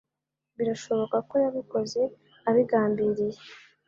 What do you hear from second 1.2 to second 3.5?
ko yabikoze abigambiriye.